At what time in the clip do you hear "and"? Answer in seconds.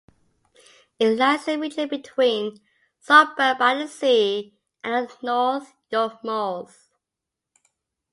4.83-5.07